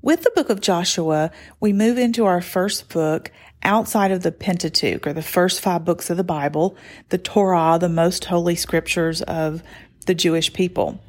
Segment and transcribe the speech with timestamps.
[0.00, 3.32] With the book of Joshua, we move into our first book
[3.64, 6.76] outside of the Pentateuch, or the first five books of the Bible,
[7.08, 9.60] the Torah, the most holy scriptures of
[10.06, 11.00] the Jewish people.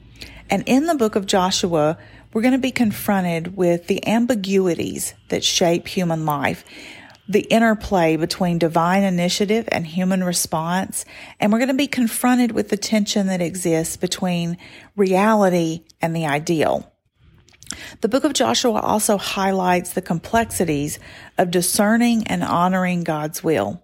[0.49, 1.99] And in the book of Joshua,
[2.33, 6.65] we're going to be confronted with the ambiguities that shape human life,
[7.27, 11.05] the interplay between divine initiative and human response,
[11.39, 14.57] and we're going to be confronted with the tension that exists between
[14.95, 16.91] reality and the ideal.
[18.01, 20.99] The book of Joshua also highlights the complexities
[21.37, 23.81] of discerning and honoring God's will.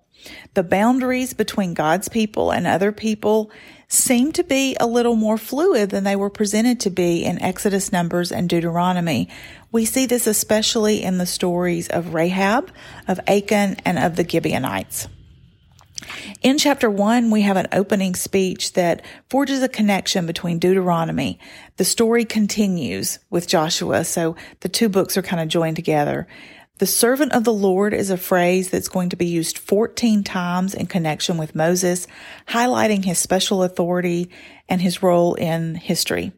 [0.53, 3.51] The boundaries between God's people and other people
[3.87, 7.91] seem to be a little more fluid than they were presented to be in Exodus,
[7.91, 9.29] Numbers, and Deuteronomy.
[9.71, 12.71] We see this especially in the stories of Rahab,
[13.07, 15.07] of Achan, and of the Gibeonites.
[16.41, 21.39] In chapter one, we have an opening speech that forges a connection between Deuteronomy.
[21.77, 26.27] The story continues with Joshua, so the two books are kind of joined together.
[26.77, 30.73] The servant of the Lord is a phrase that's going to be used 14 times
[30.73, 32.05] in connection with Moses,
[32.49, 34.29] highlighting his special authority
[34.67, 36.33] and his role in history.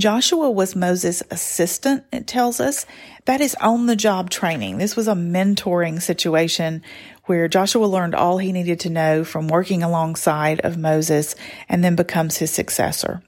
[0.00, 2.86] Joshua was Moses' assistant, it tells us.
[3.26, 4.78] That is on the job training.
[4.78, 6.82] This was a mentoring situation
[7.24, 11.34] where Joshua learned all he needed to know from working alongside of Moses
[11.68, 13.22] and then becomes his successor.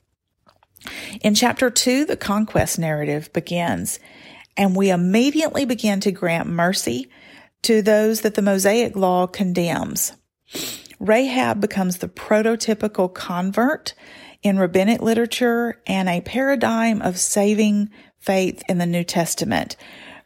[1.21, 4.01] In chapter two, the conquest narrative begins,
[4.57, 7.09] and we immediately begin to grant mercy
[7.63, 10.13] to those that the Mosaic law condemns.
[10.99, 13.95] Rahab becomes the prototypical convert
[14.43, 19.77] in rabbinic literature and a paradigm of saving faith in the New Testament.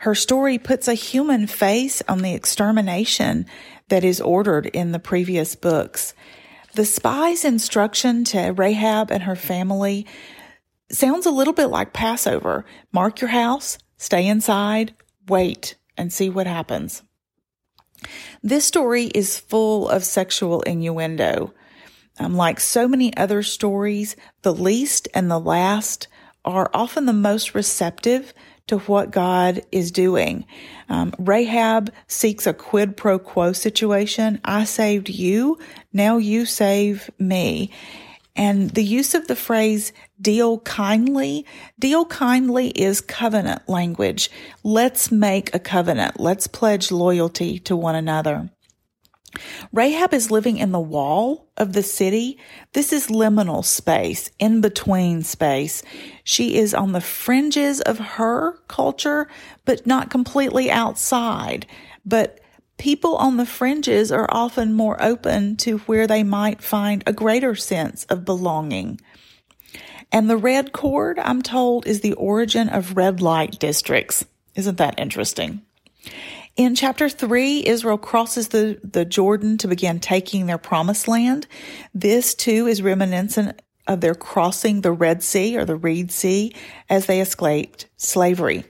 [0.06, 3.44] Her story puts a human face on the extermination
[3.88, 6.14] that is ordered in the previous books.
[6.74, 10.06] The spy's instruction to Rahab and her family
[10.92, 12.64] sounds a little bit like Passover.
[12.92, 14.94] Mark your house, stay inside,
[15.26, 17.02] wait, and see what happens.
[18.44, 21.52] This story is full of sexual innuendo.
[22.20, 26.06] Um, like so many other stories, the least and the last
[26.44, 28.32] are often the most receptive
[28.68, 30.44] to what God is doing.
[30.88, 34.40] Um, Rahab seeks a quid pro quo situation.
[34.44, 35.58] I saved you.
[35.92, 37.70] Now you save me.
[38.36, 41.46] And the use of the phrase deal kindly,
[41.78, 44.30] deal kindly is covenant language.
[44.62, 46.20] Let's make a covenant.
[46.20, 48.50] Let's pledge loyalty to one another.
[49.72, 52.38] Rahab is living in the wall of the city.
[52.72, 55.82] This is liminal space, in between space.
[56.24, 59.28] She is on the fringes of her culture,
[59.64, 61.66] but not completely outside.
[62.04, 62.40] But
[62.78, 67.54] people on the fringes are often more open to where they might find a greater
[67.54, 69.00] sense of belonging.
[70.12, 74.24] And the red cord, I'm told, is the origin of red light districts.
[74.54, 75.62] Isn't that interesting?
[76.56, 81.46] In chapter three, Israel crosses the, the Jordan to begin taking their promised land.
[81.94, 86.54] This too is reminiscent of their crossing the Red Sea or the Reed Sea
[86.88, 88.64] as they escaped slavery.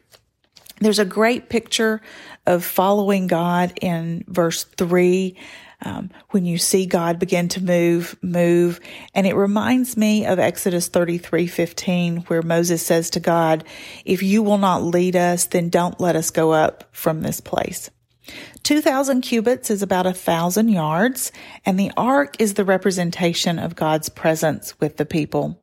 [0.80, 2.02] There's a great picture
[2.44, 5.36] of following God in verse three
[5.84, 8.80] um, when you see God begin to move, move.
[9.14, 13.64] And it reminds me of Exodus 33, 15, where Moses says to God,
[14.04, 17.90] if you will not lead us, then don't let us go up from this place.
[18.64, 21.30] 2,000 cubits is about a thousand yards,
[21.64, 25.62] and the ark is the representation of God's presence with the people.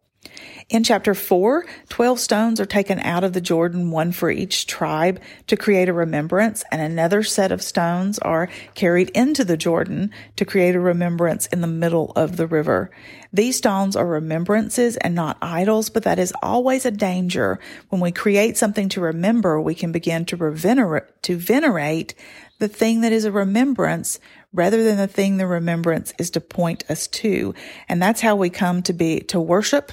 [0.74, 5.22] In chapter 4, 12 stones are taken out of the Jordan, one for each tribe,
[5.46, 10.46] to create a remembrance, and another set of stones are carried into the Jordan to
[10.46, 12.90] create a remembrance in the middle of the river.
[13.32, 17.60] These stones are remembrances and not idols, but that is always a danger.
[17.90, 22.16] When we create something to remember, we can begin to, venerate, to venerate
[22.58, 24.20] the thing that is a remembrance
[24.54, 27.54] rather than the thing the remembrance is to point us to.
[27.90, 29.92] And that's how we come to be, to worship,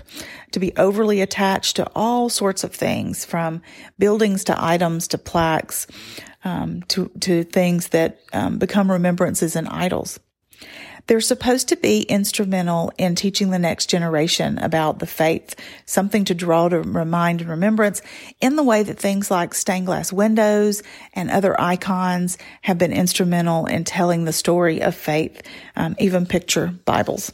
[0.52, 3.62] to be overly attached to all sorts of things from
[3.98, 5.86] buildings to items to plaques,
[6.44, 10.20] um, to, to things that um, become remembrances and idols.
[11.06, 15.54] They're supposed to be instrumental in teaching the next generation about the faith,
[15.86, 18.02] something to draw to remind and remembrance
[18.40, 20.82] in the way that things like stained glass windows
[21.14, 25.42] and other icons have been instrumental in telling the story of faith,
[25.76, 27.32] um, even picture Bibles.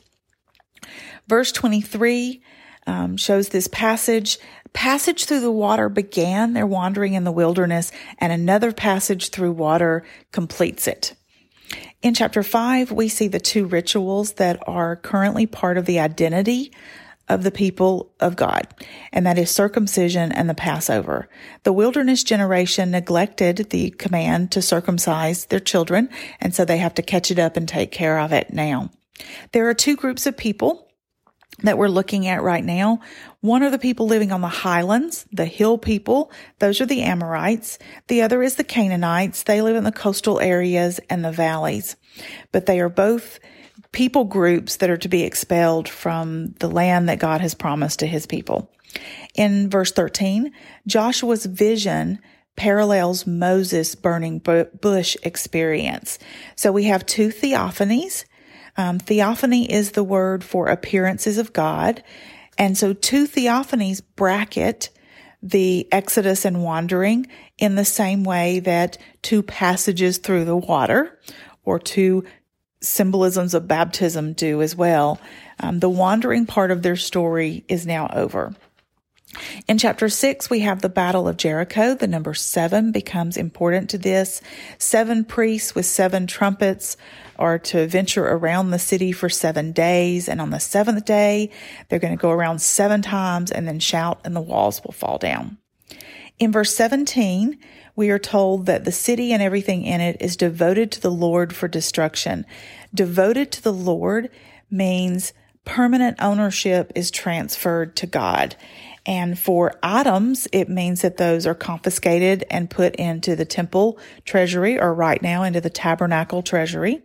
[1.29, 2.43] Verse 23
[2.87, 4.38] um, shows this passage.
[4.73, 10.05] Passage through the water began their wandering in the wilderness, and another passage through water
[10.32, 11.14] completes it.
[12.03, 16.73] In chapter 5, we see the two rituals that are currently part of the identity
[17.29, 18.69] of the people of God,
[19.13, 21.29] and that is circumcision and the Passover.
[21.65, 26.09] The wilderness generation neglected the command to circumcise their children,
[26.41, 28.91] and so they have to catch it up and take care of it now.
[29.53, 30.86] There are two groups of people
[31.62, 33.00] that we're looking at right now.
[33.41, 36.31] One are the people living on the highlands, the hill people.
[36.58, 37.79] Those are the Amorites.
[38.08, 39.44] The other is the Canaanites.
[39.44, 41.97] They live in the coastal areas and the valleys,
[42.53, 43.38] but they are both
[43.93, 48.06] people groups that are to be expelled from the land that God has promised to
[48.06, 48.70] his people.
[49.35, 50.52] In verse 13,
[50.87, 52.19] Joshua's vision
[52.56, 56.19] parallels Moses' burning bush experience.
[56.56, 58.25] So we have two theophanies
[58.76, 62.02] um, theophany is the word for appearances of God.
[62.58, 64.90] And so two theophanies bracket
[65.43, 67.26] the Exodus and wandering
[67.58, 71.19] in the same way that two passages through the water
[71.64, 72.25] or two
[72.81, 75.20] symbolisms of baptism do as well.
[75.61, 78.55] Um, the wandering part of their story is now over.
[79.69, 81.94] In chapter six, we have the Battle of Jericho.
[81.94, 84.40] The number seven becomes important to this.
[84.78, 86.96] Seven priests with seven trumpets
[87.38, 90.29] are to venture around the city for seven days.
[90.29, 91.50] And on the seventh day,
[91.88, 95.19] they're going to go around seven times and then shout and the walls will fall
[95.19, 95.59] down.
[96.38, 97.59] In verse 17,
[97.94, 101.55] we are told that the city and everything in it is devoted to the Lord
[101.55, 102.44] for destruction.
[102.94, 104.29] Devoted to the Lord
[104.71, 105.33] means
[105.65, 108.55] permanent ownership is transferred to God.
[109.06, 114.81] And for items, it means that those are confiscated and put into the temple treasury
[114.81, 117.03] or right now into the tabernacle treasury.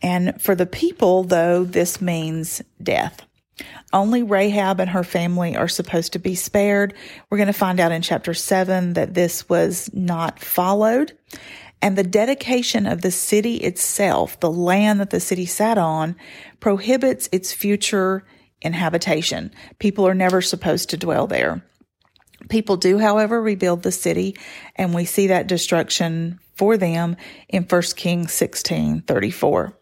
[0.00, 3.22] And for the people, though, this means death.
[3.92, 6.94] Only Rahab and her family are supposed to be spared.
[7.30, 11.16] We're going to find out in chapter seven that this was not followed.
[11.80, 16.16] And the dedication of the city itself, the land that the city sat on,
[16.58, 18.24] prohibits its future
[18.64, 19.52] inhabitation.
[19.78, 21.64] People are never supposed to dwell there.
[22.48, 24.36] People do, however, rebuild the city,
[24.76, 27.16] and we see that destruction for them
[27.48, 29.78] in 1 Kings 16 34.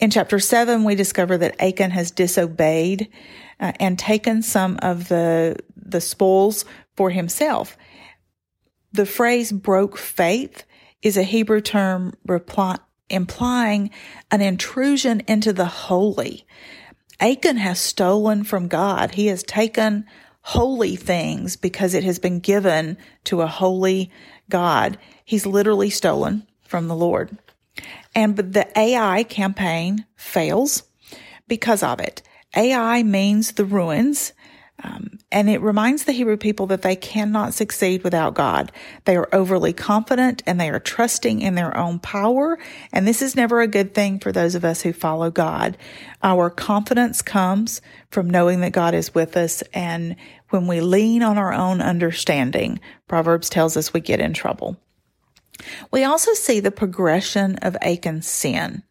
[0.00, 3.08] In chapter 7, we discover that Achan has disobeyed
[3.60, 6.64] uh, and taken some of the, the spoils
[6.96, 7.76] for himself.
[8.92, 10.64] The phrase broke faith
[11.02, 12.76] is a Hebrew term reply,
[13.08, 13.90] implying
[14.30, 16.46] an intrusion into the holy.
[17.20, 19.12] Achan has stolen from God.
[19.12, 20.06] He has taken
[20.42, 24.10] holy things because it has been given to a holy
[24.48, 24.98] God.
[25.24, 27.36] He's literally stolen from the Lord.
[28.14, 30.84] And the Ai campaign fails
[31.48, 32.22] because of it.
[32.54, 34.32] Ai means the ruins.
[34.82, 38.70] Um, and it reminds the Hebrew people that they cannot succeed without God.
[39.06, 42.58] They are overly confident and they are trusting in their own power.
[42.92, 45.78] And this is never a good thing for those of us who follow God.
[46.22, 47.80] Our confidence comes
[48.10, 49.62] from knowing that God is with us.
[49.72, 50.16] And
[50.50, 52.78] when we lean on our own understanding,
[53.08, 54.76] Proverbs tells us we get in trouble.
[55.90, 58.82] We also see the progression of Achan's sin.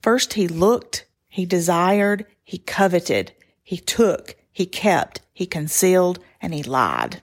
[0.00, 3.32] First, he looked, he desired, he coveted,
[3.64, 7.20] he took, he kept, he concealed, and he lied.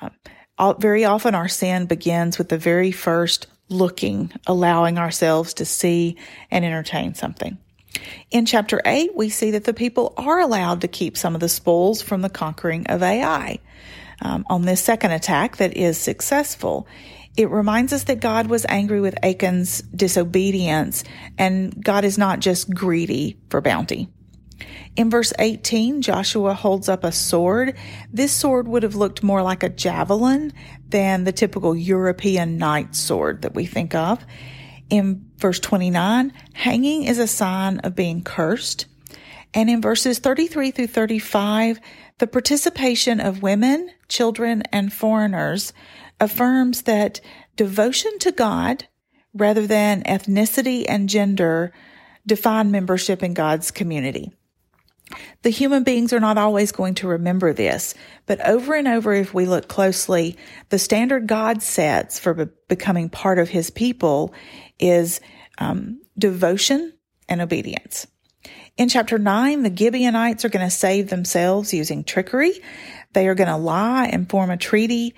[0.00, 0.08] Uh,
[0.56, 6.16] all, very often our sin begins with the very first looking, allowing ourselves to see
[6.50, 7.58] and entertain something.
[8.30, 11.50] In chapter 8, we see that the people are allowed to keep some of the
[11.50, 13.58] spoils from the conquering of Ai.
[14.22, 16.88] Um, on this second attack that is successful,
[17.36, 21.04] it reminds us that God was angry with Achan's disobedience,
[21.36, 24.08] and God is not just greedy for bounty.
[24.96, 27.76] In verse 18, Joshua holds up a sword.
[28.12, 30.52] This sword would have looked more like a javelin
[30.88, 34.24] than the typical European knight sword that we think of.
[34.90, 38.86] In verse 29, hanging is a sign of being cursed.
[39.54, 41.80] And in verses 33 through 35,
[42.18, 45.72] the participation of women, children, and foreigners
[46.18, 47.20] affirms that
[47.56, 48.86] devotion to God
[49.32, 51.72] rather than ethnicity and gender
[52.26, 54.32] define membership in God's community.
[55.42, 57.94] The human beings are not always going to remember this,
[58.26, 60.36] but over and over, if we look closely,
[60.68, 64.34] the standard God sets for be- becoming part of his people
[64.78, 65.20] is
[65.58, 66.92] um, devotion
[67.28, 68.06] and obedience.
[68.76, 72.52] In chapter 9, the Gibeonites are going to save themselves using trickery.
[73.12, 75.14] They are going to lie and form a treaty.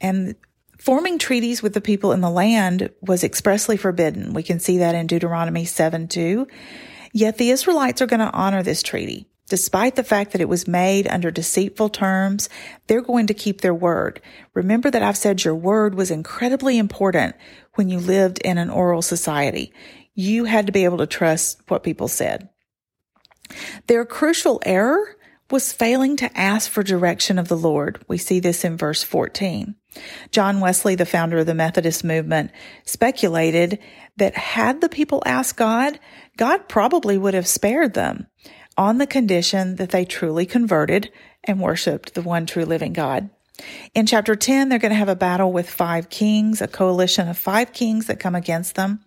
[0.00, 0.34] And
[0.78, 4.34] forming treaties with the people in the land was expressly forbidden.
[4.34, 6.46] We can see that in Deuteronomy 7 2.
[7.12, 9.28] Yet the Israelites are going to honor this treaty.
[9.48, 12.48] Despite the fact that it was made under deceitful terms,
[12.86, 14.22] they're going to keep their word.
[14.54, 17.36] Remember that I've said your word was incredibly important
[17.74, 19.72] when you lived in an oral society.
[20.14, 22.48] You had to be able to trust what people said.
[23.86, 25.16] Their crucial error
[25.50, 28.02] was failing to ask for direction of the Lord.
[28.08, 29.74] We see this in verse 14.
[30.30, 32.50] John Wesley, the founder of the Methodist movement,
[32.84, 33.78] speculated
[34.16, 36.00] that had the people asked God,
[36.36, 38.26] God probably would have spared them
[38.76, 41.10] on the condition that they truly converted
[41.44, 43.30] and worshiped the one true living God.
[43.94, 47.38] In chapter 10, they're going to have a battle with five kings, a coalition of
[47.38, 49.00] five kings that come against them.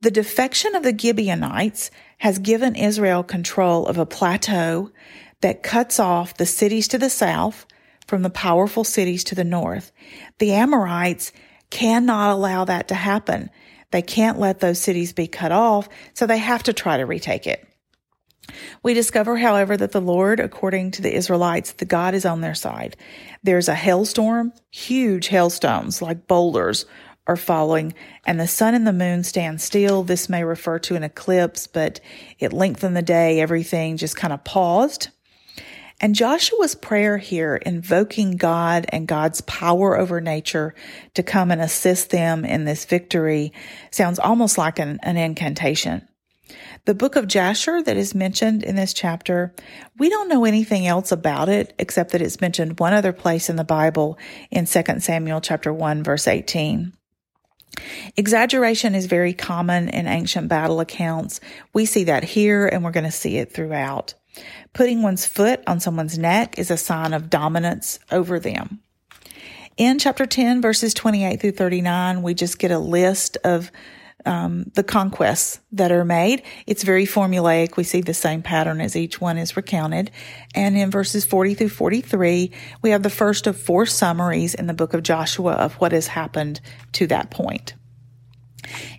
[0.00, 4.90] The defection of the Gibeonites has given Israel control of a plateau
[5.40, 7.66] that cuts off the cities to the south
[8.06, 9.92] from the powerful cities to the north.
[10.38, 11.32] The Amorites
[11.70, 13.50] cannot allow that to happen.
[13.90, 17.46] They can't let those cities be cut off, so they have to try to retake
[17.46, 17.66] it.
[18.82, 22.54] We discover, however, that the Lord, according to the Israelites, the God is on their
[22.54, 22.96] side.
[23.42, 26.86] There's a hailstorm, huge hailstones like boulders
[27.26, 27.94] are falling,
[28.26, 30.02] and the sun and the moon stand still.
[30.02, 32.00] This may refer to an eclipse, but
[32.40, 33.40] it lengthened the day.
[33.40, 35.08] Everything just kind of paused.
[36.00, 40.74] And Joshua's prayer here, invoking God and God's power over nature
[41.14, 43.52] to come and assist them in this victory,
[43.92, 46.08] sounds almost like an, an incantation.
[46.84, 49.54] The book of Jasher that is mentioned in this chapter,
[49.98, 53.54] we don't know anything else about it except that it's mentioned one other place in
[53.54, 54.18] the Bible
[54.50, 56.92] in 2 Samuel chapter 1 verse 18.
[58.16, 61.38] Exaggeration is very common in ancient battle accounts.
[61.72, 64.14] We see that here and we're going to see it throughout.
[64.72, 68.80] Putting one's foot on someone's neck is a sign of dominance over them.
[69.76, 73.70] In chapter 10, verses 28 through 39, we just get a list of
[74.26, 76.42] um, the conquests that are made.
[76.66, 77.76] It's very formulaic.
[77.76, 80.10] We see the same pattern as each one is recounted.
[80.54, 82.50] And in verses 40 through 43,
[82.82, 86.06] we have the first of four summaries in the book of Joshua of what has
[86.08, 86.60] happened
[86.92, 87.74] to that point.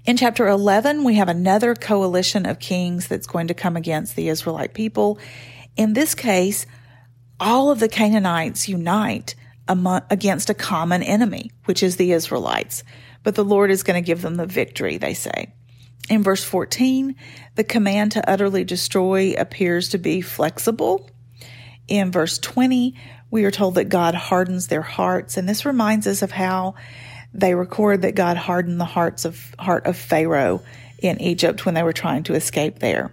[0.06, 4.28] In chapter 11, we have another coalition of kings that's going to come against the
[4.28, 5.20] Israelite people.
[5.78, 6.66] In this case,
[7.40, 9.36] all of the Canaanites unite
[9.68, 12.84] against a common enemy, which is the Israelites
[13.24, 15.54] but the Lord is going to give them the victory, they say.
[16.10, 17.16] In verse 14,
[17.56, 21.10] the command to utterly destroy appears to be flexible.
[21.88, 22.96] In verse 20,
[23.32, 26.76] we are told that God hardens their hearts, and this reminds us of how
[27.34, 30.62] they record that God hardened the hearts of heart of Pharaoh
[31.00, 33.12] in Egypt when they were trying to escape there.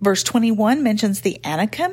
[0.00, 1.92] Verse 21 mentions the Anakim,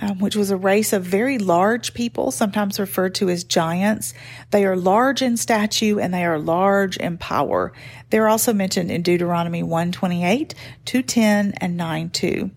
[0.00, 4.14] um, which was a race of very large people, sometimes referred to as giants.
[4.50, 7.72] They are large in stature and they are large in power.
[8.10, 12.50] They're also mentioned in Deuteronomy 128, 210, and 9 2.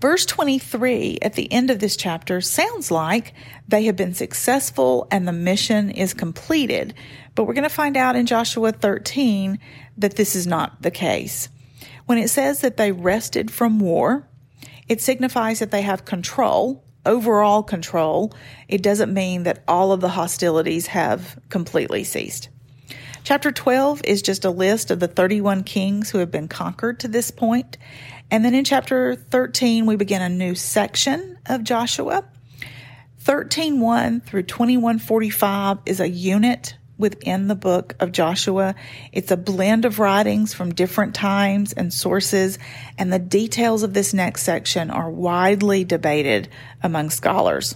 [0.00, 3.34] Verse 23 at the end of this chapter sounds like
[3.68, 6.92] they have been successful and the mission is completed.
[7.36, 9.60] But we're going to find out in Joshua 13
[9.98, 11.48] that this is not the case.
[12.06, 14.28] When it says that they rested from war,
[14.88, 18.32] it signifies that they have control, overall control.
[18.68, 22.48] It doesn't mean that all of the hostilities have completely ceased.
[23.24, 27.08] Chapter 12 is just a list of the 31 kings who have been conquered to
[27.08, 27.78] this point.
[28.30, 32.24] And then in chapter 13, we begin a new section of Joshua.
[33.22, 38.74] 13.1 through 21.45 is a unit within the book of Joshua.
[39.10, 42.58] It's a blend of writings from different times and sources,
[42.96, 46.48] and the details of this next section are widely debated
[46.82, 47.74] among scholars.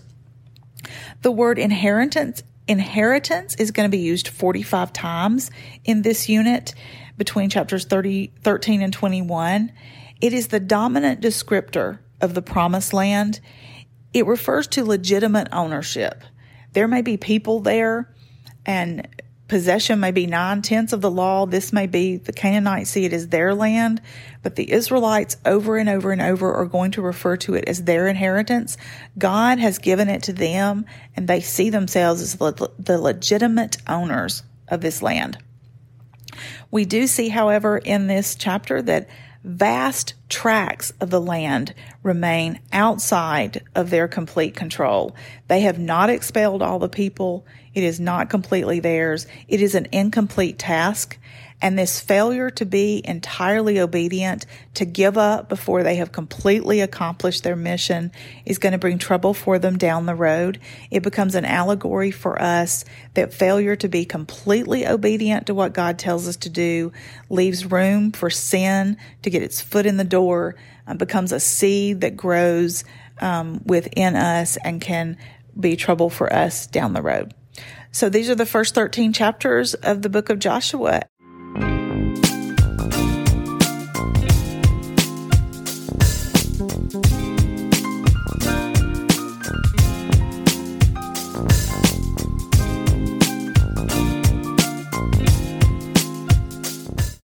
[1.20, 5.50] The word inheritance inheritance is going to be used 45 times
[5.84, 6.74] in this unit
[7.16, 9.72] between chapters 30, 13 and 21.
[10.20, 13.40] It is the dominant descriptor of the promised land.
[14.12, 16.24] It refers to legitimate ownership.
[16.72, 18.12] There may be people there
[18.66, 19.08] and
[19.48, 21.46] possession may be nine tenths of the law.
[21.46, 24.02] This may be the Canaanites see it as their land,
[24.42, 27.84] but the Israelites over and over and over are going to refer to it as
[27.84, 28.76] their inheritance.
[29.16, 34.80] God has given it to them and they see themselves as the legitimate owners of
[34.80, 35.38] this land.
[36.70, 39.08] We do see, however, in this chapter that
[39.46, 41.72] vast tracts of the land
[42.02, 45.14] remain outside of their complete control.
[45.46, 47.46] They have not expelled all the people.
[47.72, 49.26] It is not completely theirs.
[49.46, 51.16] It is an incomplete task.
[51.62, 54.44] And this failure to be entirely obedient,
[54.74, 58.12] to give up before they have completely accomplished their mission
[58.44, 60.60] is going to bring trouble for them down the road.
[60.90, 62.84] It becomes an allegory for us
[63.14, 66.92] that failure to be completely obedient to what God tells us to do
[67.30, 72.02] leaves room for sin to get its foot in the door, uh, becomes a seed
[72.02, 72.84] that grows
[73.20, 75.16] um, within us and can
[75.58, 77.32] be trouble for us down the road.
[77.92, 81.00] So these are the first 13 chapters of the book of Joshua.